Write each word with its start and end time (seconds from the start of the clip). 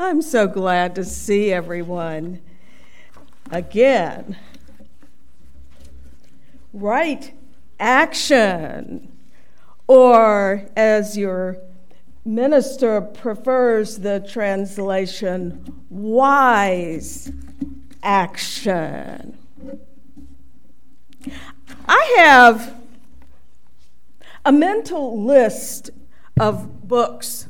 I'm 0.00 0.22
so 0.22 0.46
glad 0.46 0.94
to 0.94 1.04
see 1.04 1.52
everyone 1.52 2.40
again. 3.50 4.36
Right 6.72 7.32
action, 7.80 9.10
or 9.88 10.68
as 10.76 11.18
your 11.18 11.58
minister 12.24 13.00
prefers 13.00 13.98
the 13.98 14.20
translation, 14.20 15.82
wise 15.90 17.32
action. 18.00 19.36
I 21.88 22.14
have 22.18 22.80
a 24.44 24.52
mental 24.52 25.20
list 25.20 25.90
of 26.38 26.86
books, 26.86 27.47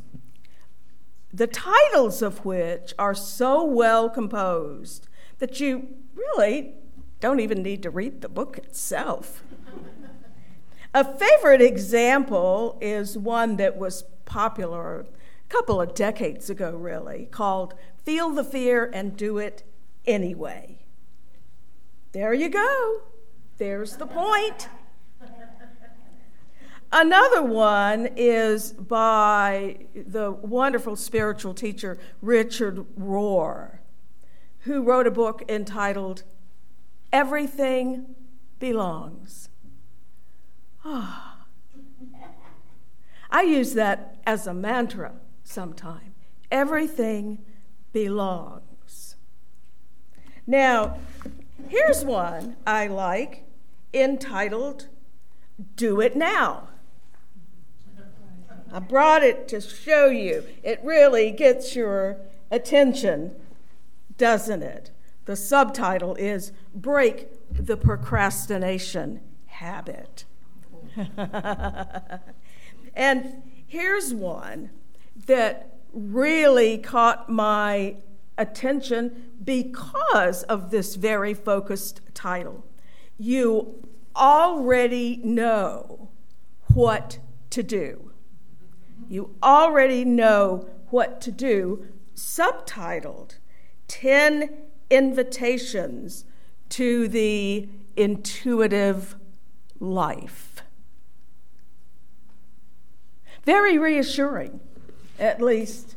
the 1.38 1.46
titles 1.46 2.20
of 2.20 2.44
which 2.44 2.92
are 2.98 3.14
so 3.14 3.64
well 3.64 4.10
composed 4.10 5.06
that 5.38 5.60
you 5.60 5.86
really 6.16 6.74
don't 7.20 7.38
even 7.38 7.62
need 7.62 7.80
to 7.80 7.90
read 7.90 8.20
the 8.20 8.28
book 8.28 8.58
itself. 8.58 9.44
a 10.92 11.04
favorite 11.04 11.62
example 11.62 12.76
is 12.80 13.16
one 13.16 13.56
that 13.56 13.76
was 13.76 14.02
popular 14.24 15.00
a 15.00 15.06
couple 15.48 15.80
of 15.80 15.94
decades 15.94 16.50
ago, 16.50 16.72
really, 16.72 17.28
called 17.30 17.72
Feel 18.04 18.30
the 18.30 18.44
Fear 18.44 18.90
and 18.92 19.16
Do 19.16 19.38
It 19.38 19.62
Anyway. 20.06 20.86
There 22.10 22.34
you 22.34 22.48
go. 22.48 23.02
There's 23.58 23.96
the 23.96 24.06
point. 24.06 24.68
Another 26.90 27.42
one 27.42 28.08
is 28.16 28.72
by 28.72 29.76
the 29.94 30.30
wonderful 30.30 30.96
spiritual 30.96 31.52
teacher 31.52 31.98
Richard 32.22 32.86
Rohr, 32.98 33.78
who 34.60 34.82
wrote 34.82 35.06
a 35.06 35.10
book 35.10 35.42
entitled 35.48 36.22
Everything 37.12 38.14
Belongs. 38.58 39.50
Ah. 40.84 41.46
I 43.30 43.42
use 43.42 43.74
that 43.74 44.16
as 44.26 44.46
a 44.46 44.54
mantra 44.54 45.12
sometime. 45.44 46.14
Everything 46.50 47.44
belongs. 47.92 49.16
Now, 50.46 50.98
here's 51.68 52.04
one 52.04 52.56
I 52.66 52.86
like 52.86 53.44
entitled 53.92 54.88
Do 55.76 56.00
It 56.00 56.16
Now. 56.16 56.67
I 58.72 58.80
brought 58.80 59.22
it 59.22 59.48
to 59.48 59.60
show 59.60 60.06
you. 60.06 60.44
It 60.62 60.80
really 60.84 61.30
gets 61.30 61.74
your 61.74 62.18
attention, 62.50 63.34
doesn't 64.16 64.62
it? 64.62 64.90
The 65.24 65.36
subtitle 65.36 66.14
is 66.16 66.52
Break 66.74 67.28
the 67.50 67.76
Procrastination 67.76 69.20
Habit. 69.46 70.24
and 72.94 73.42
here's 73.66 74.14
one 74.14 74.70
that 75.26 75.78
really 75.92 76.78
caught 76.78 77.28
my 77.28 77.96
attention 78.36 79.32
because 79.44 80.42
of 80.44 80.70
this 80.70 80.94
very 80.94 81.34
focused 81.34 82.00
title. 82.14 82.64
You 83.18 83.82
already 84.14 85.20
know 85.24 86.10
what 86.72 87.18
to 87.50 87.62
do. 87.62 88.07
You 89.08 89.34
already 89.42 90.04
know 90.04 90.68
what 90.90 91.20
to 91.22 91.32
do, 91.32 91.86
subtitled 92.14 93.38
10 93.88 94.50
Invitations 94.90 96.26
to 96.70 97.08
the 97.08 97.68
Intuitive 97.96 99.16
Life. 99.80 100.62
Very 103.44 103.78
reassuring, 103.78 104.60
at 105.18 105.40
least 105.40 105.96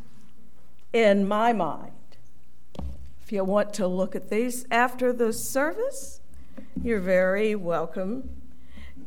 in 0.93 1.27
my 1.27 1.51
mind. 1.51 1.91
If 3.23 3.31
you 3.33 3.43
want 3.43 3.73
to 3.75 3.87
look 3.87 4.15
at 4.15 4.29
these 4.29 4.65
after 4.71 5.11
the 5.11 5.33
service, 5.33 6.21
you're 6.81 6.99
very 6.99 7.55
welcome 7.55 8.40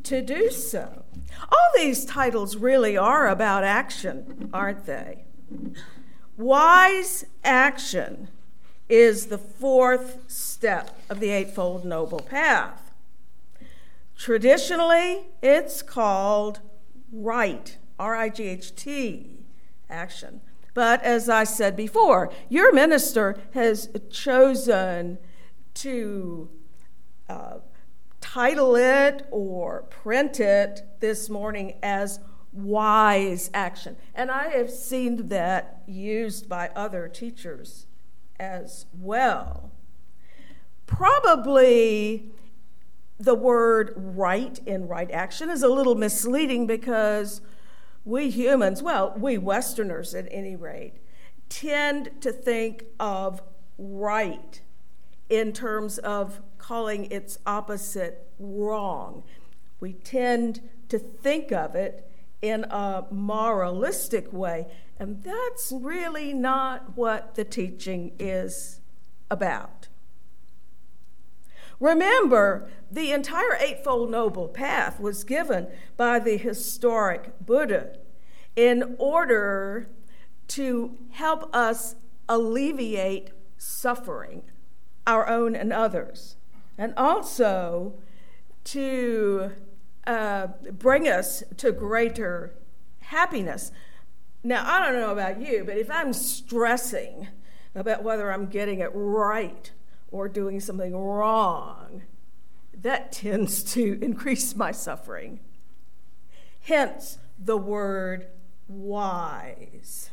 to 0.05 0.21
do 0.21 0.49
so. 0.49 1.03
All 1.41 1.69
these 1.75 2.05
titles 2.05 2.55
really 2.55 2.95
are 2.97 3.27
about 3.27 3.63
action, 3.63 4.49
aren't 4.53 4.85
they? 4.85 5.25
Wise 6.37 7.25
action 7.43 8.29
is 8.87 9.27
the 9.27 9.37
fourth 9.37 10.19
step 10.27 10.99
of 11.09 11.19
the 11.19 11.29
Eightfold 11.29 11.85
Noble 11.85 12.19
Path. 12.19 12.91
Traditionally, 14.17 15.27
it's 15.41 15.81
called 15.81 16.59
right, 17.11 17.77
R 17.99 18.15
I 18.15 18.29
G 18.29 18.43
H 18.43 18.75
T, 18.75 19.39
action. 19.89 20.41
But 20.73 21.01
as 21.03 21.29
I 21.29 21.45
said 21.45 21.75
before, 21.75 22.31
your 22.49 22.73
minister 22.73 23.37
has 23.53 23.89
chosen 24.09 25.17
to 25.75 26.49
uh, 27.29 27.55
title 28.35 28.75
it 28.75 29.25
or 29.31 29.83
print 29.83 30.41
it 30.41 30.81
this 30.99 31.29
morning 31.29 31.73
as 31.81 32.19
wise 32.51 33.49
action. 33.53 33.95
And 34.13 34.29
I 34.29 34.49
have 34.49 34.69
seen 34.69 35.29
that 35.29 35.83
used 35.87 36.49
by 36.49 36.69
other 36.75 37.07
teachers 37.07 37.85
as 38.37 38.87
well. 38.99 39.71
Probably 40.85 42.29
the 43.17 43.35
word 43.35 43.93
right 43.95 44.59
in 44.65 44.89
right 44.89 45.11
action 45.11 45.49
is 45.49 45.63
a 45.63 45.69
little 45.69 45.95
misleading 45.95 46.67
because 46.67 47.39
we 48.03 48.29
humans, 48.29 48.83
well, 48.83 49.13
we 49.15 49.37
Westerners 49.37 50.13
at 50.13 50.27
any 50.29 50.57
rate, 50.57 50.95
tend 51.47 52.09
to 52.19 52.33
think 52.33 52.83
of 52.99 53.41
right 53.77 54.59
in 55.29 55.53
terms 55.53 55.97
of 55.99 56.41
calling 56.57 57.11
its 57.11 57.39
opposite 57.45 58.27
wrong. 58.39 59.23
We 59.79 59.93
tend 59.93 60.61
to 60.89 60.99
think 60.99 61.51
of 61.51 61.75
it 61.75 62.09
in 62.41 62.65
a 62.65 63.05
moralistic 63.09 64.31
way, 64.31 64.67
and 64.99 65.23
that's 65.23 65.71
really 65.75 66.33
not 66.33 66.95
what 66.95 67.35
the 67.35 67.43
teaching 67.43 68.13
is 68.19 68.81
about. 69.29 69.87
Remember, 71.79 72.69
the 72.89 73.11
entire 73.11 73.55
Eightfold 73.59 74.09
Noble 74.09 74.47
Path 74.47 74.99
was 74.99 75.23
given 75.23 75.67
by 75.97 76.19
the 76.19 76.37
historic 76.37 77.33
Buddha 77.45 77.97
in 78.55 78.95
order 78.97 79.89
to 80.47 80.97
help 81.11 81.53
us 81.53 81.95
alleviate 82.29 83.31
suffering, 83.57 84.43
our 85.07 85.27
own 85.27 85.55
and 85.55 85.71
others 85.71 86.35
and 86.77 86.93
also 86.97 87.93
to 88.63 89.51
uh, 90.07 90.47
bring 90.71 91.07
us 91.07 91.43
to 91.57 91.71
greater 91.71 92.53
happiness. 92.99 93.71
Now, 94.43 94.63
I 94.65 94.83
don't 94.83 94.99
know 94.99 95.11
about 95.11 95.41
you, 95.41 95.63
but 95.65 95.77
if 95.77 95.89
I'm 95.89 96.13
stressing 96.13 97.27
about 97.73 98.03
whether 98.03 98.31
I'm 98.31 98.47
getting 98.47 98.79
it 98.79 98.91
right 98.93 99.71
or 100.09 100.27
doing 100.27 100.59
something 100.59 100.95
wrong, 100.95 102.03
that 102.73 103.11
tends 103.11 103.63
to 103.73 103.99
increase 104.01 104.55
my 104.55 104.71
suffering. 104.71 105.39
Hence 106.61 107.17
the 107.37 107.57
word 107.57 108.27
wise. 108.67 110.11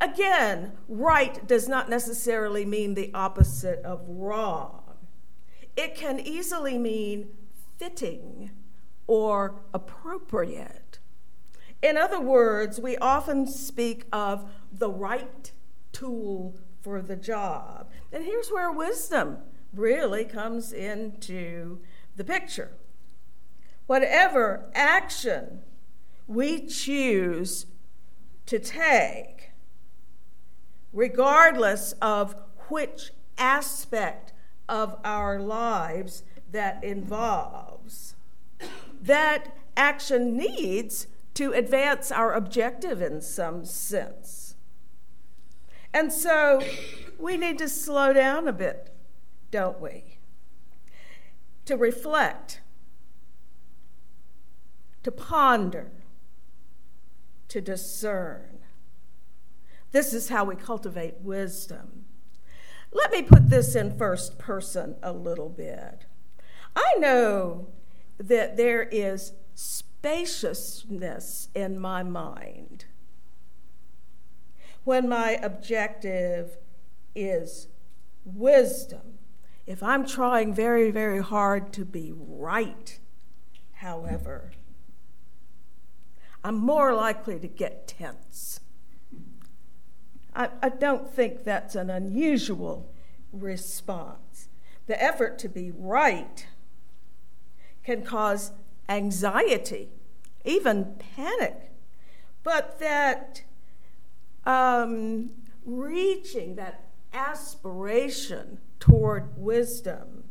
Again, 0.00 0.72
right 0.88 1.46
does 1.46 1.68
not 1.68 1.88
necessarily 1.90 2.64
mean 2.64 2.94
the 2.94 3.10
opposite 3.14 3.80
of 3.84 4.02
wrong 4.06 4.88
it 5.78 5.94
can 5.94 6.18
easily 6.18 6.76
mean 6.76 7.28
fitting 7.78 8.50
or 9.06 9.60
appropriate. 9.72 10.98
In 11.80 11.96
other 11.96 12.20
words, 12.20 12.80
we 12.80 12.96
often 12.96 13.46
speak 13.46 14.04
of 14.12 14.50
the 14.72 14.90
right 14.90 15.52
tool 15.92 16.56
for 16.80 17.00
the 17.00 17.14
job. 17.14 17.90
And 18.12 18.24
here's 18.24 18.48
where 18.48 18.72
wisdom 18.72 19.38
really 19.72 20.24
comes 20.24 20.72
into 20.72 21.78
the 22.16 22.24
picture. 22.24 22.72
Whatever 23.86 24.68
action 24.74 25.60
we 26.26 26.66
choose 26.66 27.66
to 28.46 28.58
take, 28.58 29.47
regardless 30.92 31.92
of 32.00 32.34
which 32.68 33.10
aspect 33.36 34.32
of 34.68 34.98
our 35.04 35.40
lives 35.40 36.22
that 36.50 36.82
involves. 36.82 38.14
That 39.00 39.56
action 39.76 40.36
needs 40.36 41.06
to 41.34 41.52
advance 41.52 42.10
our 42.10 42.32
objective 42.32 43.00
in 43.00 43.20
some 43.20 43.64
sense. 43.64 44.56
And 45.94 46.12
so 46.12 46.62
we 47.18 47.36
need 47.36 47.58
to 47.58 47.68
slow 47.68 48.12
down 48.12 48.48
a 48.48 48.52
bit, 48.52 48.92
don't 49.50 49.80
we? 49.80 50.18
To 51.66 51.76
reflect, 51.76 52.60
to 55.02 55.10
ponder, 55.10 55.90
to 57.48 57.60
discern. 57.60 58.57
This 59.92 60.12
is 60.12 60.28
how 60.28 60.44
we 60.44 60.56
cultivate 60.56 61.20
wisdom. 61.20 62.04
Let 62.92 63.10
me 63.10 63.22
put 63.22 63.50
this 63.50 63.74
in 63.74 63.96
first 63.96 64.38
person 64.38 64.96
a 65.02 65.12
little 65.12 65.48
bit. 65.48 66.06
I 66.74 66.94
know 66.98 67.68
that 68.18 68.56
there 68.56 68.82
is 68.82 69.32
spaciousness 69.54 71.48
in 71.54 71.78
my 71.78 72.02
mind 72.02 72.86
when 74.84 75.08
my 75.08 75.32
objective 75.42 76.56
is 77.14 77.68
wisdom. 78.24 79.18
If 79.66 79.82
I'm 79.82 80.06
trying 80.06 80.54
very, 80.54 80.90
very 80.90 81.22
hard 81.22 81.72
to 81.74 81.84
be 81.84 82.12
right, 82.14 82.98
however, 83.74 84.52
I'm 86.42 86.56
more 86.56 86.94
likely 86.94 87.38
to 87.38 87.48
get 87.48 87.86
tense. 87.86 88.60
I, 90.38 90.50
I 90.62 90.68
don't 90.68 91.10
think 91.10 91.42
that's 91.44 91.74
an 91.74 91.90
unusual 91.90 92.88
response. 93.32 94.48
The 94.86 95.02
effort 95.02 95.38
to 95.40 95.48
be 95.48 95.72
right 95.76 96.46
can 97.82 98.02
cause 98.02 98.52
anxiety, 98.88 99.88
even 100.44 100.94
panic, 101.16 101.72
but 102.44 102.78
that 102.78 103.42
um, 104.46 105.30
reaching, 105.66 106.54
that 106.54 106.84
aspiration 107.12 108.58
toward 108.78 109.36
wisdom 109.36 110.24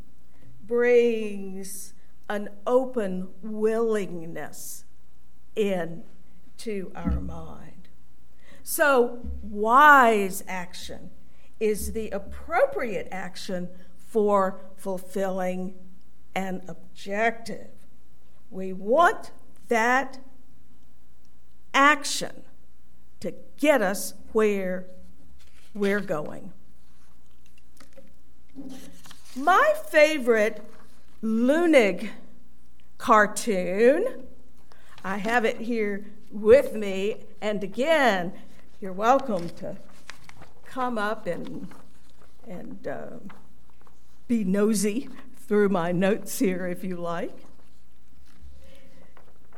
brings 0.66 1.94
an 2.30 2.50
open 2.66 3.28
willingness 3.42 4.86
into 5.56 6.92
our 6.96 7.20
mind. 7.20 7.77
So, 8.70 9.20
wise 9.42 10.44
action 10.46 11.12
is 11.58 11.94
the 11.94 12.10
appropriate 12.10 13.08
action 13.14 13.70
for 13.96 14.60
fulfilling 14.76 15.74
an 16.36 16.64
objective. 16.68 17.70
We 18.52 18.74
want 18.74 19.32
that 19.70 20.20
action 21.74 22.42
to 23.22 23.34
get 23.56 23.82
us 23.82 24.16
where 24.34 24.88
we're 25.74 26.02
going. 26.02 26.52
My 29.34 29.76
favorite 29.90 30.62
Leunig 31.24 32.10
cartoon, 32.98 34.26
I 35.06 35.20
have 35.20 35.46
it 35.46 35.62
here 35.62 36.06
with 36.30 36.74
me, 36.74 37.24
and 37.42 37.64
again, 37.64 38.34
you're 38.80 38.94
welcome 38.94 39.50
to 39.50 39.76
come 40.66 41.00
up 41.00 41.26
and, 41.26 41.68
and 42.48 42.88
uh, 42.88 43.18
be 44.28 44.44
nosy 44.44 45.10
through 45.36 45.68
my 45.68 45.92
notes 45.92 46.38
here 46.38 46.68
if 46.68 46.84
you 46.84 46.96
like. 46.96 47.36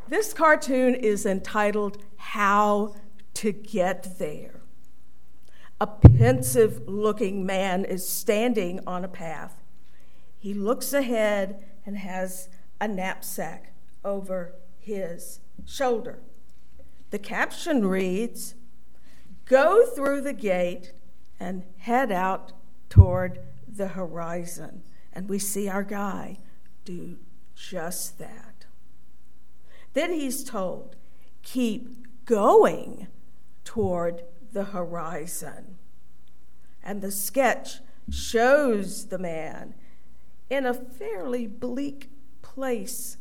This 0.07 0.31
cartoon 0.31 0.95
is 0.95 1.25
entitled 1.25 2.01
How 2.15 2.95
to 3.35 3.51
Get 3.51 4.19
There. 4.19 4.61
A 5.81 5.87
pensive 5.87 6.87
looking 6.87 7.45
man 7.45 7.83
is 7.83 8.07
standing 8.07 8.79
on 8.87 9.03
a 9.03 9.09
path. 9.09 9.61
He 10.37 10.53
looks 10.53 10.93
ahead 10.93 11.65
and 11.85 11.97
has 11.97 12.47
a 12.79 12.87
knapsack 12.87 13.73
over 14.05 14.55
his 14.79 15.41
shoulder. 15.65 16.19
The 17.09 17.19
caption 17.19 17.85
reads 17.85 18.55
Go 19.49 19.85
through 19.85 20.21
the 20.21 20.33
gate 20.33 20.93
and 21.39 21.63
head 21.79 22.11
out 22.11 22.53
toward 22.87 23.39
the 23.67 23.89
horizon 23.89 24.83
and 25.11 25.27
we 25.27 25.39
see 25.39 25.67
our 25.67 25.83
guy 25.83 26.37
do 26.85 27.17
just 27.55 28.19
that. 28.19 28.65
Then 29.93 30.13
he's 30.13 30.43
told, 30.43 30.95
keep 31.41 32.25
going 32.25 33.07
toward 33.65 34.23
the 34.53 34.65
horizon. 34.65 35.77
And 36.83 37.01
the 37.01 37.11
sketch 37.11 37.79
shows 38.09 39.07
the 39.07 39.17
man 39.17 39.73
in 40.49 40.65
a 40.65 40.73
fairly 40.73 41.47
bleak 41.47 42.09
place, 42.41 43.17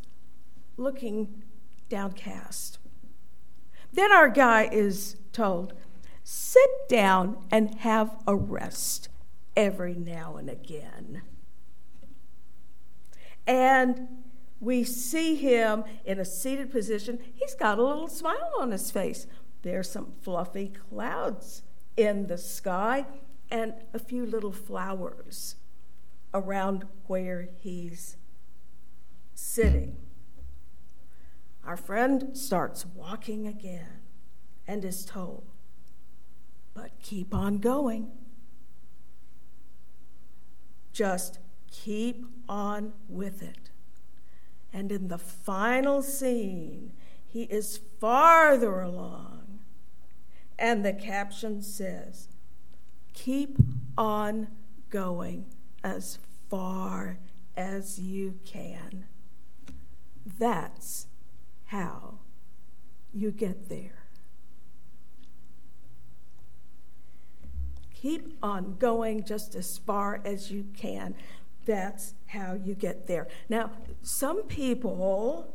looking 0.77 1.43
downcast. 1.89 2.79
Then 3.93 4.13
our 4.13 4.29
guy 4.29 4.69
is 4.71 5.17
told, 5.33 5.73
sit 6.31 6.89
down 6.91 7.39
and 7.51 7.77
have 7.77 8.15
a 8.27 8.37
rest 8.37 9.09
every 9.57 9.95
now 9.95 10.37
and 10.37 10.51
again. 10.51 11.23
And 13.47 14.09
we 14.61 14.85
see 14.85 15.37
him 15.37 15.85
in 16.05 16.19
a 16.19 16.27
seated 16.27 16.71
position. 16.71 17.19
He's 17.33 17.55
got 17.55 17.79
a 17.79 17.83
little 17.83 18.09
smile 18.09 18.53
on 18.61 18.73
his 18.73 18.91
face. 18.91 19.27
There's 19.63 19.91
some 19.91 20.13
fluffy 20.21 20.71
clouds 20.91 21.63
in 21.97 22.27
the 22.27 22.37
sky 22.37 23.07
and 23.51 23.73
a 23.95 23.99
few 23.99 24.27
little 24.27 24.53
flowers 24.53 25.57
around 26.35 26.85
where 27.07 27.49
he's 27.57 28.19
sitting. 29.35 29.97
Our 31.65 31.79
friend 31.79 32.37
starts 32.37 32.85
walking 32.85 33.47
again 33.47 34.01
and 34.67 34.85
is 34.85 35.07
told, 35.07 35.45
but 36.79 36.93
keep 37.03 37.35
on 37.35 37.59
going. 37.59 38.11
Just 40.93 41.39
Keep 41.71 42.27
on 42.49 42.93
with 43.09 43.43
it. 43.43 43.71
And 44.73 44.91
in 44.93 45.09
the 45.09 45.19
final 45.19 46.03
scene, 46.03 46.93
he 47.27 47.45
is 47.45 47.81
farther 48.01 48.81
along. 48.81 49.61
And 50.59 50.85
the 50.85 50.93
caption 50.93 51.63
says, 51.63 52.29
Keep 53.13 53.59
on 53.97 54.49
going 54.91 55.47
as 55.85 56.19
far 56.51 57.19
as 57.57 57.99
you 57.99 58.39
can. 58.45 59.07
That's 60.39 61.07
how 61.67 62.19
you 63.13 63.31
get 63.31 63.69
there. 63.69 63.98
Keep 68.01 68.39
on 68.45 68.77
going 68.79 69.25
just 69.25 69.57
as 69.57 69.79
far 69.79 70.21
as 70.25 70.53
you 70.53 70.67
can. 70.77 71.17
That's 71.67 72.15
how 72.27 72.55
you 72.55 72.75
get 72.75 73.09
there. 73.09 73.27
Now, 73.49 73.73
some 74.03 74.45
people 74.45 75.53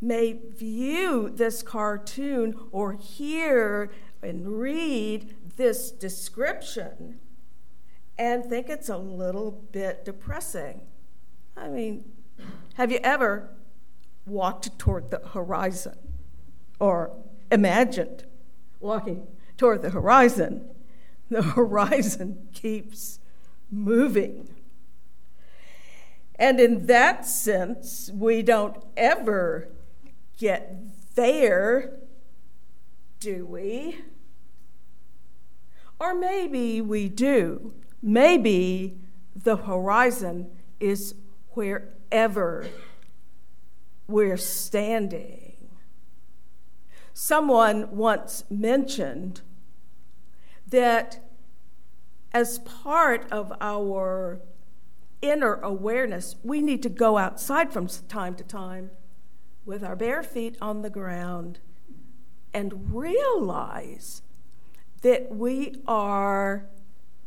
may 0.00 0.34
view 0.34 1.30
this 1.34 1.62
cartoon 1.62 2.54
or 2.70 2.92
hear 2.92 3.90
and 4.22 4.60
read 4.60 5.34
this 5.56 5.90
description 5.90 7.18
and 8.16 8.44
think 8.44 8.68
it's 8.68 8.88
a 8.88 8.98
little 8.98 9.50
bit 9.50 10.04
depressing. 10.04 10.80
I 11.56 11.68
mean, 11.68 12.04
have 12.74 12.92
you 12.92 13.00
ever 13.02 13.50
walked 14.26 14.78
toward 14.78 15.10
the 15.10 15.18
horizon 15.32 15.98
or 16.78 17.16
imagined 17.50 18.26
walking 18.78 19.26
toward 19.56 19.82
the 19.82 19.90
horizon? 19.90 20.68
The 21.32 21.42
horizon 21.56 22.48
keeps 22.52 23.18
moving. 23.70 24.54
And 26.34 26.60
in 26.60 26.84
that 26.88 27.24
sense, 27.24 28.10
we 28.12 28.42
don't 28.42 28.76
ever 28.98 29.70
get 30.36 30.76
there, 31.14 32.00
do 33.18 33.46
we? 33.46 33.96
Or 35.98 36.12
maybe 36.12 36.82
we 36.82 37.08
do. 37.08 37.72
Maybe 38.02 38.98
the 39.34 39.56
horizon 39.56 40.50
is 40.80 41.14
wherever 41.52 42.68
we're 44.06 44.36
standing. 44.36 45.70
Someone 47.14 47.96
once 47.96 48.44
mentioned 48.50 49.40
that 50.72 51.20
as 52.32 52.58
part 52.58 53.30
of 53.30 53.52
our 53.60 54.40
inner 55.20 55.54
awareness, 55.54 56.36
we 56.42 56.60
need 56.60 56.82
to 56.82 56.88
go 56.88 57.16
outside 57.16 57.72
from 57.72 57.86
time 57.86 58.34
to 58.34 58.44
time 58.44 58.90
with 59.64 59.84
our 59.84 59.94
bare 59.94 60.22
feet 60.22 60.56
on 60.60 60.82
the 60.82 60.90
ground 60.90 61.60
and 62.52 62.92
realize 62.92 64.22
that 65.02 65.34
we 65.34 65.74
are 65.86 66.66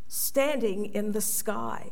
standing 0.08 0.86
in 0.86 1.14
the 1.14 1.22
sky. 1.22 1.92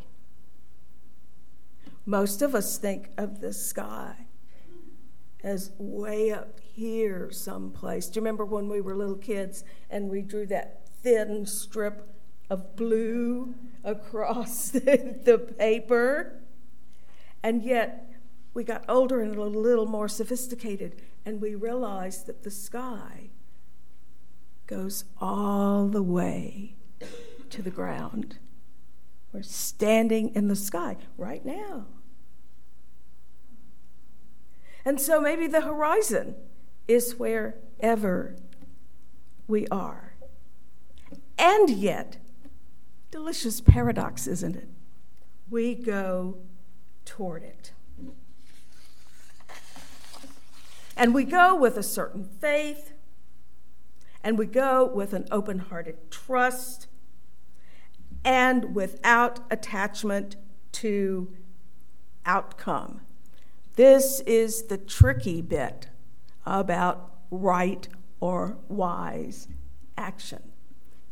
Most 2.05 2.41
of 2.41 2.53
us 2.53 2.77
think 2.77 3.10
of 3.17 3.39
the 3.39 3.53
sky 3.53 4.27
as 5.43 5.72
way 5.77 6.31
up 6.31 6.60
here 6.60 7.29
someplace. 7.31 8.07
Do 8.07 8.17
you 8.17 8.22
remember 8.22 8.45
when 8.45 8.69
we 8.69 8.81
were 8.81 8.95
little 8.95 9.15
kids 9.15 9.63
and 9.89 10.10
we 10.10 10.22
drew 10.22 10.45
that 10.48 10.83
thin 11.03 11.45
strip 11.45 12.10
of 12.50 12.75
blue 12.75 13.53
across 13.83 14.69
the, 14.69 15.53
paper? 15.57 16.41
And 17.43 17.62
yet, 17.63 18.10
we 18.53 18.63
got 18.63 18.86
older 18.88 19.22
and 19.22 19.36
a 19.36 19.43
little 19.43 19.86
more 19.86 20.07
sophisticated, 20.07 21.01
and 21.25 21.41
we 21.41 21.55
realized 21.55 22.25
that 22.27 22.43
the 22.43 22.51
sky 22.51 23.29
goes 24.65 25.03
all 25.19 25.88
the 25.88 26.01
way 26.01 26.75
to 27.50 27.62
the 27.62 27.69
ground. 27.69 28.38
We're 29.33 29.41
standing 29.41 30.33
in 30.36 30.48
the 30.48 30.55
sky 30.55 30.98
right 31.17 31.43
now. 31.43 31.88
And 34.86 35.00
so 35.00 35.19
maybe 35.19 35.48
the 35.48 35.62
horizon 35.62 36.36
is 36.88 37.15
wherever 37.15 38.36
we 39.48 39.67
are. 39.67 40.12
And 41.38 41.70
yet, 41.70 42.18
delicious 43.12 43.62
paradox, 43.62 44.28
isn't 44.28 44.56
it? 44.56 44.70
We 45.50 45.75
go 45.75 46.38
toward 47.06 47.44
it. 47.44 47.74
And 50.96 51.13
we 51.13 51.24
go 51.24 51.56
with 51.56 51.78
a 51.78 51.84
certain 51.84 52.24
faith, 52.24 52.94
and 54.24 54.38
we 54.38 54.46
go 54.46 54.86
with 54.86 55.13
an 55.13 55.25
open 55.32 55.60
hearted 55.60 56.12
trust, 56.12 56.88
and 58.24 58.75
without 58.75 59.40
attachment 59.52 60.36
to 60.74 61.34
outcome. 62.25 63.02
This 63.75 64.22
is 64.22 64.63
the 64.68 64.78
tricky 64.78 65.42
bit 65.42 65.90
about 66.46 67.16
right 67.32 67.88
or 68.20 68.58
wise 68.70 69.48
action. 69.98 70.52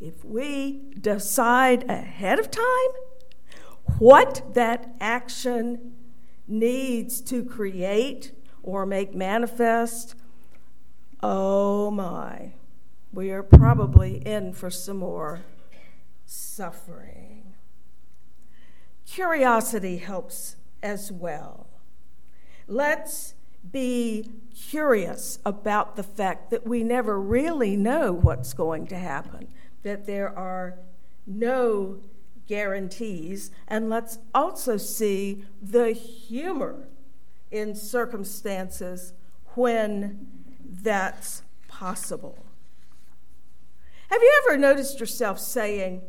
If 0.02 0.26
we 0.26 0.82
decide 1.00 1.88
ahead 1.88 2.40
of 2.40 2.50
time 2.50 2.92
what 4.00 4.56
that 4.56 4.96
action 5.00 5.94
needs 6.48 7.22
to 7.22 7.46
create 7.46 8.32
or 8.64 8.88
make 8.88 9.14
manifest, 9.14 10.16
oh 11.22 11.92
my, 11.92 12.54
we 13.14 13.30
are 13.30 13.44
probably 13.44 14.18
in 14.26 14.54
for 14.54 14.72
some 14.72 14.98
more 14.98 15.42
suffering. 16.26 17.54
Curiosity 19.06 19.98
helps 19.98 20.56
as 20.82 21.12
well. 21.12 21.68
Let's 22.68 23.36
be 23.70 24.32
curious 24.56 25.38
about 25.46 25.96
the 25.96 26.04
fact 26.04 26.50
that 26.50 26.66
we 26.66 26.84
never 26.84 27.22
really 27.22 27.76
know 27.76 28.12
what's 28.12 28.54
going 28.54 28.88
to 28.88 28.96
happen, 28.96 29.48
that 29.84 30.06
there 30.06 30.38
are 30.38 30.80
no 31.26 32.00
guarantees, 32.48 33.52
and 33.68 33.90
let's 33.90 34.20
also 34.34 34.78
see 34.78 35.46
the 35.62 35.92
humor 35.92 36.88
in 37.50 37.76
circumstances 37.76 39.14
when 39.56 40.28
that's 40.64 41.44
possible. 41.68 42.46
Have 44.10 44.22
you 44.22 44.42
ever 44.44 44.58
noticed 44.58 45.00
yourself 45.00 45.40
saying, 45.40 46.02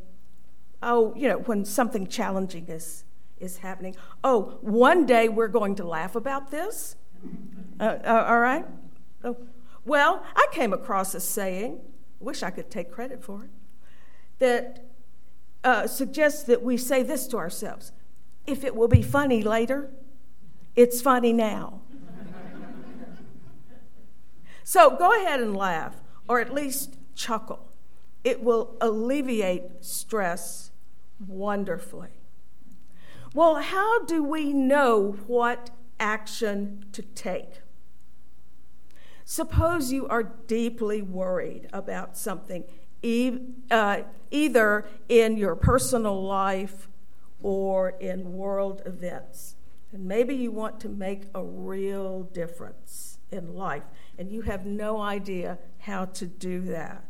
oh, 0.82 1.14
you 1.16 1.28
know, 1.28 1.38
when 1.38 1.64
something 1.64 2.06
challenging 2.06 2.66
is, 2.66 3.04
is 3.38 3.58
happening, 3.58 3.94
oh, 4.24 4.58
one 4.60 5.06
day 5.06 5.28
we're 5.28 5.48
going 5.48 5.76
to 5.76 5.84
laugh 5.84 6.16
about 6.16 6.50
this? 6.50 6.96
Uh, 7.78 7.98
uh, 8.04 8.24
all 8.28 8.40
right? 8.40 8.66
Oh. 9.22 9.36
Well, 9.84 10.24
I 10.34 10.46
came 10.52 10.72
across 10.72 11.14
a 11.14 11.20
saying, 11.20 11.80
wish 12.18 12.42
I 12.42 12.50
could 12.50 12.70
take 12.70 12.90
credit 12.90 13.22
for 13.22 13.44
it, 13.44 13.50
that 14.42 14.84
uh, 15.62 15.86
suggests 15.86 16.42
that 16.42 16.62
we 16.62 16.76
say 16.76 17.04
this 17.04 17.28
to 17.28 17.36
ourselves 17.36 17.92
if 18.44 18.64
it 18.64 18.74
will 18.74 18.88
be 18.88 19.02
funny 19.02 19.40
later, 19.40 19.88
it's 20.74 21.00
funny 21.00 21.32
now. 21.32 21.80
so 24.64 24.96
go 24.96 25.12
ahead 25.22 25.38
and 25.38 25.56
laugh, 25.56 25.94
or 26.28 26.40
at 26.40 26.52
least 26.52 26.96
chuckle. 27.14 27.68
It 28.24 28.42
will 28.42 28.76
alleviate 28.80 29.84
stress 29.84 30.72
wonderfully. 31.24 32.10
Well, 33.32 33.62
how 33.62 34.04
do 34.04 34.24
we 34.24 34.52
know 34.52 35.16
what 35.28 35.70
action 36.00 36.86
to 36.90 37.02
take? 37.02 37.60
Suppose 39.24 39.92
you 39.92 40.08
are 40.08 40.24
deeply 40.24 41.00
worried 41.00 41.68
about 41.72 42.16
something, 42.16 42.64
uh, 43.70 44.02
either 44.30 44.86
in 45.08 45.36
your 45.36 45.56
personal 45.56 46.22
life 46.22 46.88
or 47.42 47.90
in 48.00 48.32
world 48.34 48.82
events. 48.86 49.56
And 49.92 50.06
maybe 50.06 50.34
you 50.34 50.50
want 50.50 50.80
to 50.80 50.88
make 50.88 51.24
a 51.34 51.42
real 51.44 52.22
difference 52.22 53.18
in 53.30 53.54
life, 53.54 53.84
and 54.18 54.30
you 54.30 54.42
have 54.42 54.64
no 54.64 55.00
idea 55.00 55.58
how 55.78 56.06
to 56.06 56.26
do 56.26 56.60
that. 56.62 57.04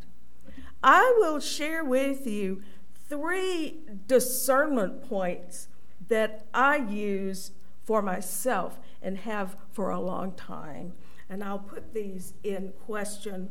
I 0.82 1.14
will 1.18 1.38
share 1.38 1.84
with 1.84 2.26
you 2.26 2.62
three 3.08 3.78
discernment 4.06 5.08
points 5.08 5.68
that 6.08 6.46
I 6.52 6.76
use 6.76 7.52
for 7.84 8.02
myself 8.02 8.78
and 9.00 9.18
have 9.18 9.56
for 9.70 9.90
a 9.90 10.00
long 10.00 10.32
time. 10.32 10.92
And 11.28 11.42
I'll 11.42 11.58
put 11.58 11.94
these 11.94 12.34
in 12.42 12.72
question 12.84 13.50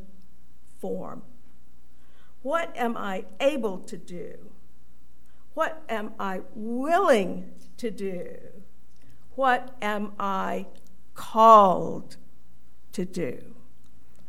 form. 0.79 1.23
What 2.41 2.75
am 2.75 2.97
I 2.97 3.25
able 3.39 3.77
to 3.79 3.97
do? 3.97 4.51
What 5.53 5.83
am 5.89 6.13
I 6.19 6.41
willing 6.55 7.51
to 7.77 7.91
do? 7.91 8.37
What 9.35 9.75
am 9.81 10.13
I 10.19 10.67
called 11.13 12.17
to 12.93 13.05
do? 13.05 13.55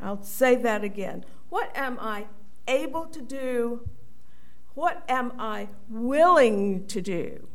I'll 0.00 0.22
say 0.22 0.56
that 0.56 0.84
again. 0.84 1.24
What 1.48 1.70
am 1.76 1.98
I 2.00 2.26
able 2.66 3.06
to 3.06 3.22
do? 3.22 3.88
What 4.74 5.04
am 5.08 5.32
I 5.38 5.68
willing 5.88 6.86
to 6.88 7.00
do? 7.00 7.46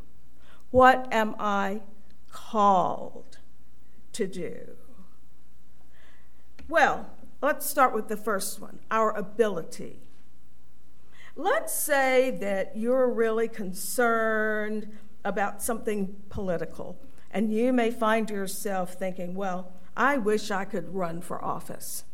What 0.72 1.08
am 1.12 1.36
I 1.40 1.82
called 2.32 3.38
to 4.14 4.28
do? 4.28 4.76
Well, 6.68 7.10
let's 7.42 7.66
start 7.66 7.94
with 7.94 8.08
the 8.08 8.18
first 8.18 8.60
one 8.60 8.80
our 8.92 9.16
ability. 9.16 10.07
Let's 11.40 11.72
say 11.72 12.32
that 12.42 12.76
you're 12.76 13.08
really 13.08 13.48
concerned 13.48 14.98
about 15.24 15.62
something 15.62 16.16
political 16.30 17.00
and 17.30 17.54
you 17.54 17.72
may 17.72 17.92
find 17.92 18.28
yourself 18.28 18.94
thinking, 18.96 19.36
well, 19.36 19.72
I 19.96 20.18
wish 20.18 20.50
I 20.50 20.66
could 20.66 20.96
run 20.96 21.22
for 21.22 21.44
office. 21.46 22.06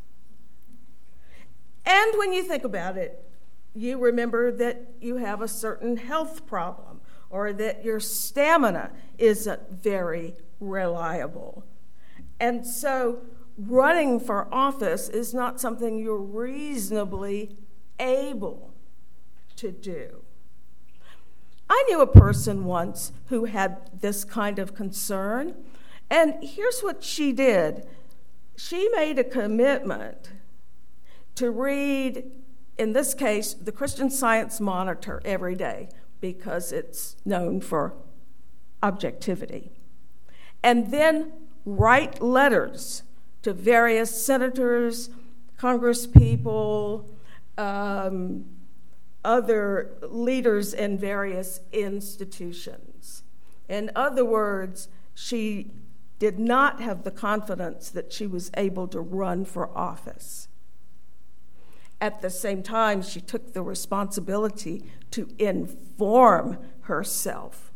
And 1.85 2.17
when 2.17 2.33
you 2.33 2.43
think 2.43 2.65
about 2.65 2.97
it, 2.97 3.25
you 3.73 3.97
remember 3.97 4.51
that 4.51 4.91
you 4.99 5.15
have 5.15 5.41
a 5.41 5.47
certain 5.47 5.95
health 5.95 6.45
problem 6.45 6.99
or 7.29 7.53
that 7.53 7.85
your 7.85 8.01
stamina 8.01 8.91
isn't 9.17 9.71
very 9.71 10.35
reliable. 10.59 11.63
And 12.41 12.67
so, 12.67 13.21
running 13.57 14.19
for 14.19 14.53
office 14.53 15.07
is 15.07 15.33
not 15.33 15.61
something 15.61 15.97
you're 15.97 16.17
reasonably 16.17 17.55
able 17.99 18.72
to 19.63 19.72
do. 19.72 20.24
I 21.70 21.84
knew 21.88 22.01
a 22.01 22.08
person 22.08 22.65
once 22.65 23.13
who 23.27 23.46
had 23.46 23.89
this 24.01 24.25
kind 24.25 24.60
of 24.60 24.75
concern, 24.75 25.55
and 26.10 26.36
here's 26.43 26.82
what 26.82 27.01
she 27.01 27.32
did 27.32 27.88
she 28.55 28.89
made 28.89 29.17
a 29.17 29.24
commitment 29.24 30.32
to 31.36 31.50
read, 31.50 32.29
in 32.77 32.93
this 32.93 33.13
case, 33.13 33.53
the 33.53 33.72
Christian 33.72 34.12
Science 34.12 34.60
Monitor 34.60 35.22
every 35.25 35.55
day 35.55 35.89
because 36.20 36.72
it's 36.74 37.15
known 37.25 37.62
for 37.62 37.96
objectivity, 38.84 39.72
and 40.62 40.91
then 40.91 41.32
write 41.65 42.22
letters 42.22 43.03
to 43.41 43.53
various 43.53 44.25
senators, 44.25 45.10
congresspeople, 45.58 47.05
um, 47.58 48.46
other 49.23 49.97
leaders 50.01 50.73
in 50.73 50.97
various 50.97 51.61
institutions. 51.71 53.23
In 53.69 53.91
other 53.95 54.25
words, 54.25 54.89
she 55.13 55.71
did 56.19 56.39
not 56.39 56.81
have 56.81 57.03
the 57.03 57.11
confidence 57.11 57.89
that 57.89 58.13
she 58.13 58.27
was 58.27 58.51
able 58.55 58.87
to 58.87 58.99
run 59.01 59.45
for 59.45 59.75
office. 59.77 60.47
at 62.01 62.21
the 62.21 62.29
same 62.29 62.61
time, 62.61 63.01
she 63.01 63.21
took 63.21 63.53
the 63.53 63.61
responsibility 63.61 64.83
to 65.09 65.29
inform 65.39 66.57
herself 66.81 67.71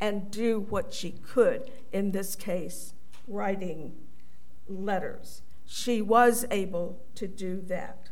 and 0.00 0.30
do 0.30 0.60
what 0.60 0.94
she 0.94 1.10
could, 1.10 1.70
in 1.92 2.12
this 2.12 2.34
case, 2.34 2.94
writing 3.28 3.92
letters. 4.66 5.42
She 5.66 6.00
was 6.00 6.46
able 6.50 7.00
to 7.16 7.28
do 7.28 7.60
that. 7.62 8.09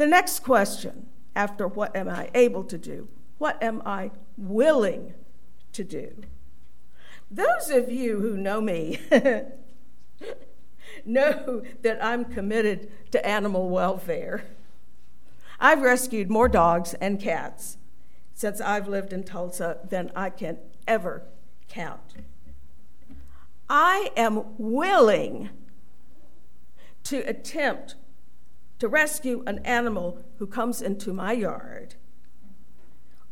The 0.00 0.06
next 0.06 0.38
question 0.44 1.08
after 1.36 1.68
what 1.68 1.94
am 1.94 2.08
I 2.08 2.30
able 2.32 2.64
to 2.64 2.78
do? 2.78 3.08
What 3.36 3.62
am 3.62 3.82
I 3.84 4.12
willing 4.38 5.12
to 5.74 5.84
do? 5.84 6.22
Those 7.30 7.68
of 7.68 7.92
you 7.92 8.18
who 8.18 8.38
know 8.38 8.62
me 8.62 8.98
know 11.04 11.62
that 11.82 12.02
I'm 12.02 12.24
committed 12.24 12.90
to 13.10 13.26
animal 13.26 13.68
welfare. 13.68 14.44
I've 15.60 15.82
rescued 15.82 16.30
more 16.30 16.48
dogs 16.48 16.94
and 16.94 17.20
cats 17.20 17.76
since 18.32 18.58
I've 18.58 18.88
lived 18.88 19.12
in 19.12 19.22
Tulsa 19.22 19.80
than 19.86 20.12
I 20.16 20.30
can 20.30 20.56
ever 20.88 21.24
count. 21.68 22.14
I 23.68 24.12
am 24.16 24.44
willing 24.56 25.50
to 27.04 27.18
attempt 27.18 27.96
to 28.80 28.88
rescue 28.88 29.42
an 29.46 29.58
animal 29.60 30.18
who 30.38 30.46
comes 30.46 30.82
into 30.82 31.12
my 31.12 31.32
yard 31.32 31.94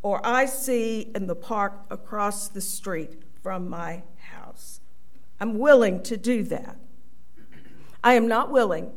or 0.03 0.25
I 0.25 0.47
see 0.47 1.11
in 1.15 1.27
the 1.27 1.35
park 1.35 1.85
across 1.91 2.49
the 2.49 2.61
street 2.61 3.23
from 3.43 3.69
my 3.69 4.03
house. 4.17 4.81
I'm 5.41 5.59
willing 5.59 6.03
to 6.05 6.17
do 6.17 6.43
that. 6.45 6.77
I 8.03 8.15
am 8.15 8.29
not 8.29 8.51
willing 8.51 8.93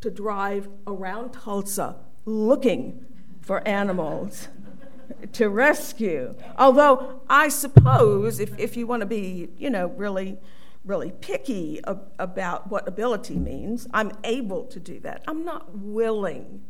to 0.00 0.10
drive 0.10 0.68
around 0.86 1.32
Tulsa 1.32 1.96
looking 2.24 3.04
for 3.40 3.66
animals 3.66 4.48
to 5.32 5.48
rescue. 5.48 6.34
Although 6.58 7.20
I 7.28 7.48
suppose 7.48 8.40
if, 8.40 8.58
if 8.58 8.76
you 8.76 8.86
want 8.86 9.00
to 9.00 9.06
be, 9.06 9.50
you 9.56 9.70
know, 9.70 9.86
really, 9.88 10.38
really 10.84 11.10
picky 11.10 11.80
ab- 11.86 12.12
about 12.18 12.70
what 12.70 12.86
ability 12.86 13.36
means, 13.36 13.86
I'm 13.92 14.12
able 14.22 14.64
to 14.66 14.80
do 14.80 15.00
that. 15.00 15.24
I'm 15.26 15.44
not 15.44 15.76
willing 15.76 16.62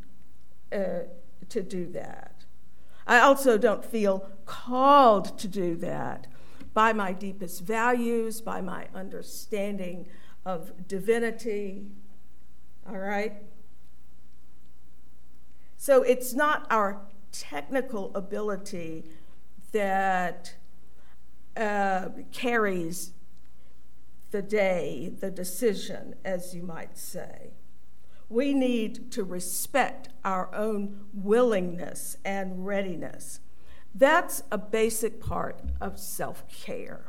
uh, 0.72 1.00
to 1.48 1.62
do 1.62 1.90
that. 1.92 2.44
I 3.06 3.20
also 3.20 3.58
don't 3.58 3.84
feel 3.84 4.28
called 4.46 5.38
to 5.38 5.48
do 5.48 5.76
that 5.76 6.26
by 6.72 6.92
my 6.92 7.12
deepest 7.12 7.62
values, 7.62 8.40
by 8.40 8.60
my 8.60 8.88
understanding 8.94 10.06
of 10.44 10.88
divinity. 10.88 11.86
All 12.88 12.98
right? 12.98 13.34
So 15.76 16.02
it's 16.02 16.32
not 16.32 16.66
our 16.70 17.00
technical 17.30 18.10
ability 18.14 19.04
that 19.72 20.54
uh, 21.56 22.08
carries 22.32 23.12
the 24.34 24.42
day, 24.42 25.12
the 25.20 25.30
decision, 25.30 26.16
as 26.24 26.56
you 26.56 26.60
might 26.60 26.98
say. 26.98 27.52
We 28.28 28.52
need 28.52 29.12
to 29.12 29.22
respect 29.22 30.08
our 30.24 30.52
own 30.52 31.04
willingness 31.12 32.16
and 32.24 32.66
readiness. 32.66 33.38
That's 33.94 34.42
a 34.50 34.58
basic 34.58 35.20
part 35.20 35.60
of 35.80 36.00
self 36.00 36.48
care. 36.48 37.04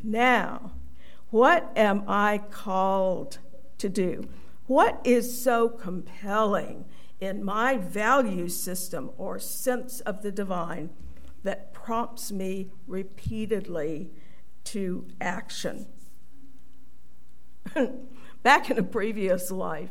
Now, 0.00 0.74
what 1.30 1.72
am 1.74 2.04
I 2.06 2.38
called 2.38 3.38
to 3.78 3.88
do? 3.88 4.28
What 4.68 5.00
is 5.02 5.42
so 5.42 5.68
compelling 5.68 6.84
in 7.18 7.42
my 7.42 7.78
value 7.78 8.48
system 8.48 9.10
or 9.18 9.40
sense 9.40 9.98
of 10.02 10.22
the 10.22 10.30
divine 10.30 10.90
that 11.42 11.72
prompts 11.72 12.30
me 12.30 12.70
repeatedly 12.86 14.12
to 14.66 15.08
action? 15.20 15.88
Back 18.42 18.70
in 18.70 18.78
a 18.78 18.82
previous 18.82 19.50
life, 19.50 19.90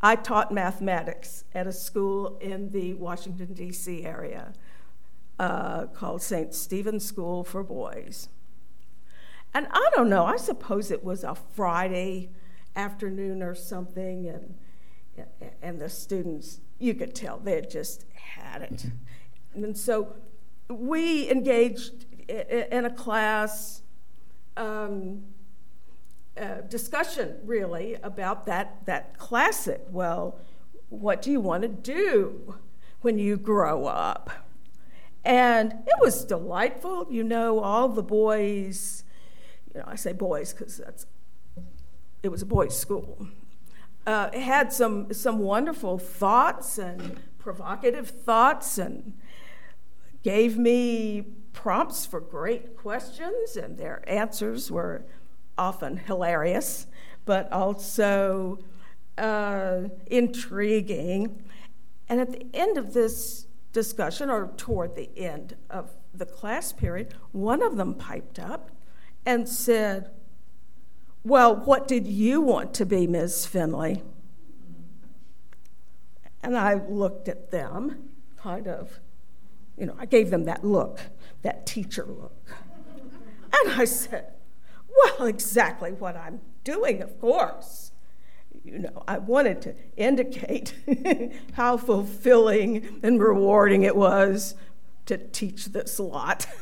I 0.00 0.16
taught 0.16 0.52
mathematics 0.52 1.44
at 1.54 1.66
a 1.66 1.72
school 1.72 2.38
in 2.40 2.70
the 2.70 2.94
Washington, 2.94 3.54
D.C. 3.54 4.04
area 4.04 4.52
uh, 5.38 5.86
called 5.86 6.22
St. 6.22 6.54
Stephen's 6.54 7.04
School 7.04 7.44
for 7.44 7.62
Boys. 7.62 8.28
And 9.54 9.66
I 9.70 9.90
don't 9.94 10.08
know, 10.08 10.24
I 10.24 10.36
suppose 10.36 10.90
it 10.90 11.02
was 11.02 11.24
a 11.24 11.34
Friday 11.34 12.30
afternoon 12.76 13.42
or 13.42 13.54
something, 13.54 14.28
and, 14.28 14.54
and 15.62 15.80
the 15.80 15.88
students, 15.88 16.60
you 16.78 16.94
could 16.94 17.14
tell 17.14 17.38
they 17.38 17.54
had 17.54 17.70
just 17.70 18.04
had 18.14 18.62
it. 18.62 18.86
And 19.54 19.76
so 19.76 20.14
we 20.68 21.30
engaged 21.30 22.06
in 22.28 22.84
a 22.84 22.90
class 22.90 23.82
um, 24.56 25.24
uh, 26.38 26.60
discussion, 26.62 27.36
really, 27.44 27.94
about 28.02 28.46
that, 28.46 28.84
that 28.86 29.18
classic. 29.18 29.82
Well, 29.90 30.38
what 30.88 31.22
do 31.22 31.30
you 31.30 31.40
want 31.40 31.62
to 31.62 31.68
do 31.68 32.56
when 33.00 33.18
you 33.18 33.36
grow 33.36 33.86
up? 33.86 34.30
And 35.24 35.72
it 35.72 36.00
was 36.00 36.24
delightful. 36.24 37.06
You 37.10 37.24
know, 37.24 37.60
all 37.60 37.88
the 37.88 38.02
boys 38.02 39.04
you 39.74 39.80
know, 39.80 39.86
I 39.86 39.96
say 39.96 40.12
boys 40.12 40.52
because 40.52 40.78
that's 40.78 41.06
it 42.22 42.28
was 42.28 42.42
a 42.42 42.46
boys' 42.46 42.76
school. 42.76 43.28
Uh, 44.06 44.32
had 44.32 44.72
some 44.72 45.12
some 45.12 45.38
wonderful 45.38 45.98
thoughts 45.98 46.78
and 46.78 47.20
provocative 47.38 48.08
thoughts, 48.08 48.78
and 48.78 49.14
gave 50.22 50.58
me 50.58 51.26
prompts 51.52 52.06
for 52.06 52.20
great 52.20 52.76
questions, 52.76 53.56
and 53.56 53.78
their 53.78 54.02
answers 54.08 54.70
were 54.70 55.04
often 55.58 55.96
hilarious, 55.96 56.86
but 57.24 57.50
also 57.52 58.58
uh, 59.18 59.82
intriguing. 60.06 61.42
And 62.08 62.20
at 62.20 62.32
the 62.32 62.46
end 62.54 62.78
of 62.78 62.94
this 62.94 63.46
discussion, 63.72 64.30
or 64.30 64.52
toward 64.56 64.94
the 64.96 65.10
end 65.16 65.56
of 65.68 65.90
the 66.14 66.26
class 66.26 66.72
period, 66.72 67.14
one 67.32 67.62
of 67.62 67.76
them 67.76 67.94
piped 67.94 68.38
up 68.38 68.70
and 69.26 69.48
said, 69.48 70.10
Well, 71.22 71.54
what 71.54 71.86
did 71.86 72.06
you 72.06 72.40
want 72.40 72.72
to 72.74 72.86
be, 72.86 73.06
Ms. 73.06 73.46
Finley? 73.46 74.02
And 76.42 76.56
I 76.56 76.74
looked 76.74 77.28
at 77.28 77.50
them, 77.50 78.10
kind 78.36 78.68
of, 78.68 79.00
you 79.76 79.86
know, 79.86 79.96
I 79.98 80.06
gave 80.06 80.30
them 80.30 80.44
that 80.44 80.64
look, 80.64 81.00
that 81.42 81.66
teacher 81.66 82.06
look. 82.06 82.48
And 83.52 83.80
I 83.80 83.84
said, 83.84 84.32
Well, 84.88 85.26
exactly 85.26 85.92
what 85.92 86.16
I'm 86.16 86.40
doing, 86.64 87.02
of 87.02 87.20
course. 87.20 87.92
You 88.64 88.80
know, 88.80 89.02
I 89.06 89.18
wanted 89.18 89.62
to 89.62 89.74
indicate 89.96 90.74
how 91.52 91.76
fulfilling 91.76 93.00
and 93.02 93.20
rewarding 93.20 93.82
it 93.82 93.96
was 93.96 94.54
to 95.06 95.16
teach 95.16 95.66
this 95.66 95.98
lot. 95.98 96.46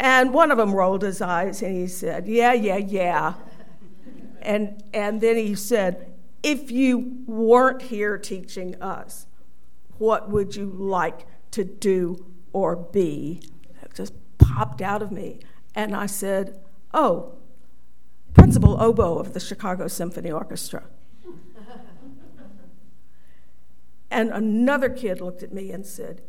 And 0.00 0.32
one 0.32 0.50
of 0.50 0.56
them 0.56 0.74
rolled 0.74 1.02
his 1.02 1.20
eyes 1.20 1.60
and 1.60 1.76
he 1.76 1.86
said, 1.86 2.26
Yeah, 2.26 2.54
yeah, 2.54 2.78
yeah. 2.78 3.34
And, 4.40 4.82
and 4.94 5.20
then 5.20 5.36
he 5.36 5.54
said, 5.54 6.10
If 6.42 6.70
you 6.70 7.22
weren't 7.26 7.82
here 7.82 8.16
teaching 8.16 8.80
us, 8.80 9.26
what 9.98 10.30
would 10.30 10.56
you 10.56 10.64
like 10.64 11.26
to 11.50 11.64
do 11.64 12.24
or 12.54 12.76
be? 12.76 13.42
It 13.82 13.92
just 13.92 14.14
popped 14.38 14.80
out 14.80 15.02
of 15.02 15.12
me. 15.12 15.40
And 15.74 15.94
I 15.94 16.06
said, 16.06 16.58
Oh, 16.92 17.34
principal 18.34 18.80
oboe 18.80 19.18
of 19.18 19.32
the 19.32 19.40
Chicago 19.40 19.88
Symphony 19.88 20.30
Orchestra. 20.30 20.84
and 24.10 24.30
another 24.30 24.88
kid 24.88 25.20
looked 25.20 25.42
at 25.42 25.52
me 25.52 25.70
and 25.70 25.86
said, 25.86 26.22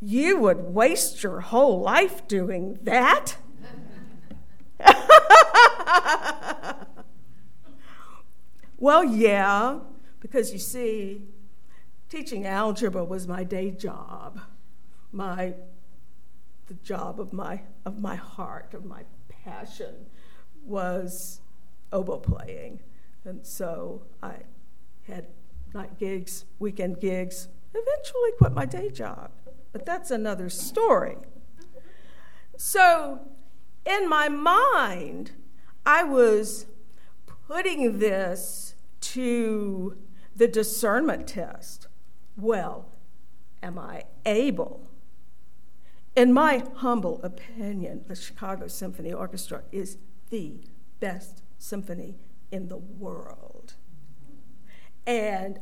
you 0.00 0.38
would 0.38 0.72
waste 0.72 1.22
your 1.22 1.40
whole 1.40 1.80
life 1.80 2.26
doing 2.26 2.78
that? 2.82 3.36
well, 8.78 9.04
yeah, 9.04 9.80
because 10.20 10.54
you 10.54 10.58
see, 10.58 11.20
teaching 12.08 12.46
algebra 12.46 13.04
was 13.04 13.28
my 13.28 13.44
day 13.44 13.70
job, 13.70 14.40
my 15.12 15.52
the 16.70 16.74
job 16.74 17.20
of 17.20 17.32
my 17.32 17.60
of 17.84 18.00
my 18.00 18.14
heart, 18.14 18.72
of 18.74 18.84
my 18.84 19.02
passion 19.28 20.06
was 20.64 21.40
oboe 21.92 22.18
playing. 22.18 22.80
And 23.24 23.44
so 23.44 24.02
I 24.22 24.36
had 25.06 25.26
night 25.74 25.98
gigs, 25.98 26.46
weekend 26.58 27.00
gigs, 27.00 27.48
eventually 27.74 28.32
quit 28.38 28.52
my 28.52 28.64
day 28.64 28.90
job 28.90 29.30
but 29.72 29.86
that's 29.86 30.10
another 30.10 30.48
story. 30.48 31.16
So, 32.56 33.20
in 33.86 34.08
my 34.08 34.28
mind, 34.28 35.32
I 35.86 36.04
was 36.04 36.66
putting 37.46 37.98
this 37.98 38.74
to 39.00 39.96
the 40.36 40.48
discernment 40.48 41.26
test. 41.26 41.86
Well, 42.36 42.86
am 43.62 43.78
I 43.78 44.04
able? 44.26 44.89
In 46.20 46.34
my 46.34 46.62
humble 46.74 47.18
opinion, 47.22 48.04
the 48.06 48.14
Chicago 48.14 48.66
Symphony 48.66 49.10
Orchestra 49.10 49.62
is 49.72 49.96
the 50.28 50.60
best 51.00 51.42
symphony 51.56 52.18
in 52.52 52.68
the 52.68 52.76
world. 52.76 53.72
And 55.06 55.60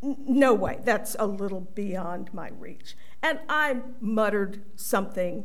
no 0.00 0.54
way, 0.54 0.78
that's 0.82 1.14
a 1.18 1.26
little 1.26 1.60
beyond 1.60 2.32
my 2.32 2.48
reach. 2.58 2.96
And 3.22 3.38
I 3.50 3.82
muttered 4.00 4.64
something 4.76 5.44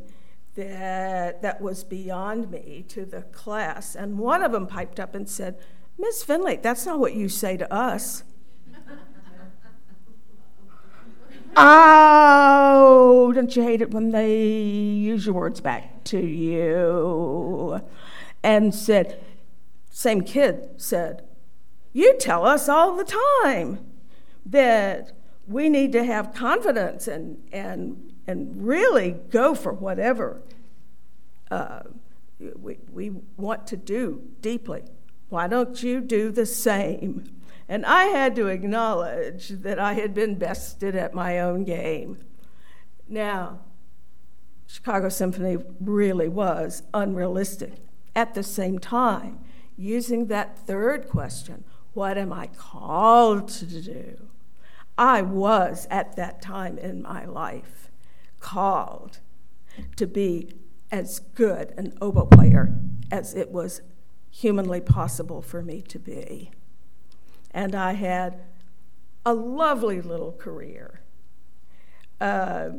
that, 0.55 1.41
that 1.41 1.59
was 1.59 1.83
beyond 1.83 2.49
me 2.49 2.85
to 2.87 3.05
the 3.05 3.23
class, 3.23 3.95
and 3.95 4.17
one 4.17 4.41
of 4.41 4.53
them 4.53 4.65
piped 4.65 4.97
up 4.97 5.13
and 5.13 5.27
said, 5.27 5.59
Miss 5.97 6.23
Finley, 6.23 6.55
that's 6.55 6.85
not 6.85 6.99
what 6.99 7.15
you 7.15 7.27
say 7.27 7.57
to 7.57 7.69
us. 7.73 8.23
Oh, 11.55 13.31
don't 13.33 13.55
you 13.55 13.63
hate 13.63 13.81
it 13.81 13.91
when 13.91 14.11
they 14.11 14.43
use 14.43 15.25
your 15.25 15.35
words 15.35 15.61
back 15.61 16.03
to 16.05 16.19
you? 16.19 17.81
And 18.43 18.73
said, 18.73 19.23
same 19.89 20.21
kid 20.21 20.69
said, 20.77 21.23
You 21.93 22.17
tell 22.17 22.45
us 22.45 22.67
all 22.67 22.95
the 22.95 23.03
time 23.43 23.79
that 24.45 25.11
we 25.47 25.69
need 25.69 25.91
to 25.91 26.03
have 26.03 26.33
confidence 26.33 27.07
and, 27.07 27.43
and, 27.51 28.13
and 28.25 28.65
really 28.65 29.11
go 29.29 29.53
for 29.53 29.73
whatever 29.73 30.41
uh, 31.51 31.81
we, 32.39 32.77
we 32.91 33.11
want 33.37 33.67
to 33.67 33.77
do 33.77 34.23
deeply. 34.41 34.83
Why 35.29 35.47
don't 35.47 35.81
you 35.83 36.01
do 36.01 36.31
the 36.31 36.45
same? 36.45 37.40
And 37.71 37.85
I 37.85 38.07
had 38.07 38.35
to 38.35 38.47
acknowledge 38.47 39.47
that 39.47 39.79
I 39.79 39.93
had 39.93 40.13
been 40.13 40.35
bested 40.35 40.93
at 40.93 41.13
my 41.13 41.39
own 41.39 41.63
game. 41.63 42.17
Now, 43.07 43.59
Chicago 44.67 45.07
Symphony 45.07 45.55
really 45.79 46.27
was 46.27 46.83
unrealistic. 46.93 47.75
At 48.13 48.33
the 48.33 48.43
same 48.43 48.77
time, 48.77 49.39
using 49.77 50.27
that 50.27 50.59
third 50.59 51.07
question, 51.07 51.63
what 51.93 52.17
am 52.17 52.33
I 52.33 52.47
called 52.47 53.47
to 53.47 53.81
do? 53.81 54.27
I 54.97 55.21
was 55.21 55.87
at 55.89 56.17
that 56.17 56.41
time 56.41 56.77
in 56.77 57.01
my 57.01 57.23
life 57.23 57.89
called 58.41 59.19
to 59.95 60.05
be 60.05 60.55
as 60.91 61.19
good 61.19 61.73
an 61.77 61.93
oboe 62.01 62.25
player 62.25 62.75
as 63.09 63.33
it 63.33 63.49
was 63.49 63.81
humanly 64.29 64.81
possible 64.81 65.41
for 65.41 65.61
me 65.61 65.81
to 65.83 65.99
be. 65.99 66.51
And 67.51 67.75
I 67.75 67.93
had 67.93 68.41
a 69.25 69.33
lovely 69.33 70.01
little 70.01 70.31
career 70.31 71.01
uh, 72.19 72.69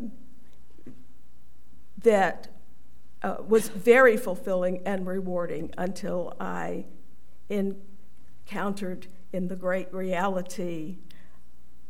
that 2.03 2.49
uh, 3.23 3.37
was 3.47 3.69
very 3.69 4.17
fulfilling 4.17 4.83
and 4.85 5.07
rewarding 5.07 5.71
until 5.79 6.35
I 6.41 6.87
encountered 7.49 9.07
in 9.33 9.49
the 9.49 9.57
great 9.57 9.93
reality 9.93 10.99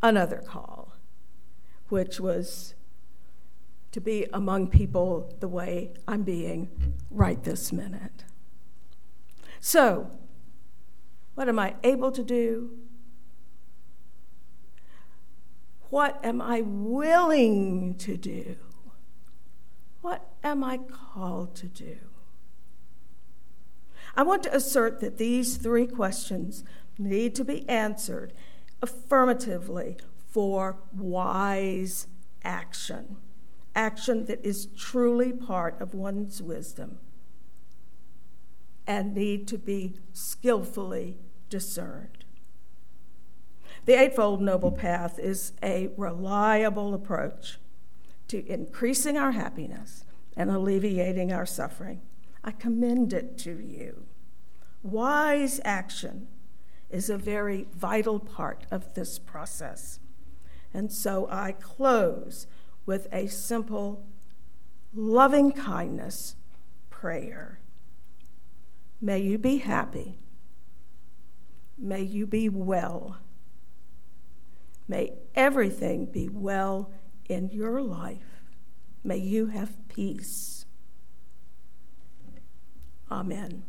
another 0.02 0.42
call, 0.46 0.94
which 1.88 2.20
was 2.20 2.74
to 3.92 4.00
be 4.00 4.26
among 4.32 4.68
people 4.68 5.34
the 5.40 5.48
way 5.48 5.92
I'm 6.08 6.22
being 6.22 6.68
right 7.10 7.42
this 7.42 7.72
minute. 7.72 8.24
So, 9.60 10.10
what 11.34 11.48
am 11.48 11.58
I 11.58 11.74
able 11.82 12.12
to 12.12 12.22
do? 12.22 12.70
What 15.90 16.18
am 16.24 16.40
I 16.40 16.62
willing 16.62 17.94
to 17.96 18.16
do? 18.16 18.56
What 20.00 20.26
am 20.42 20.64
I 20.64 20.78
called 20.78 21.54
to 21.56 21.66
do? 21.66 21.96
I 24.14 24.22
want 24.22 24.42
to 24.42 24.54
assert 24.54 25.00
that 25.00 25.18
these 25.18 25.56
three 25.56 25.86
questions 25.86 26.64
need 26.98 27.34
to 27.36 27.44
be 27.44 27.68
answered 27.68 28.32
affirmatively 28.82 29.96
for 30.28 30.76
wise 30.96 32.08
action, 32.42 33.16
action 33.74 34.26
that 34.26 34.44
is 34.44 34.66
truly 34.66 35.32
part 35.32 35.80
of 35.80 35.94
one's 35.94 36.42
wisdom 36.42 36.98
and 38.86 39.14
need 39.14 39.46
to 39.48 39.58
be 39.58 39.94
skillfully 40.12 41.18
discerned. 41.48 42.24
The 43.84 44.00
Eightfold 44.00 44.40
Noble 44.40 44.72
Path 44.72 45.18
is 45.18 45.52
a 45.62 45.90
reliable 45.96 46.94
approach 46.94 47.58
to 48.28 48.46
increasing 48.46 49.16
our 49.16 49.32
happiness 49.32 50.04
and 50.36 50.50
alleviating 50.50 51.32
our 51.32 51.46
suffering. 51.46 52.00
I 52.44 52.52
commend 52.52 53.12
it 53.12 53.38
to 53.38 53.58
you. 53.58 54.04
Wise 54.82 55.60
action 55.64 56.28
is 56.90 57.08
a 57.10 57.18
very 57.18 57.66
vital 57.74 58.18
part 58.18 58.66
of 58.70 58.94
this 58.94 59.18
process. 59.18 59.98
And 60.74 60.92
so 60.92 61.28
I 61.30 61.52
close 61.52 62.46
with 62.86 63.08
a 63.12 63.26
simple, 63.26 64.06
loving 64.94 65.52
kindness 65.52 66.36
prayer. 66.90 67.58
May 69.04 69.18
you 69.18 69.36
be 69.36 69.56
happy. 69.56 70.20
May 71.76 72.02
you 72.02 72.24
be 72.24 72.48
well. 72.48 73.18
May 74.86 75.14
everything 75.34 76.06
be 76.06 76.28
well 76.28 76.92
in 77.28 77.50
your 77.50 77.82
life. 77.82 78.44
May 79.02 79.16
you 79.16 79.46
have 79.46 79.88
peace. 79.88 80.66
Amen. 83.10 83.64